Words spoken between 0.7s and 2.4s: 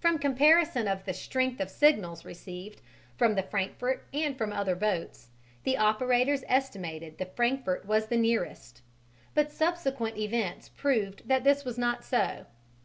of the strength of signals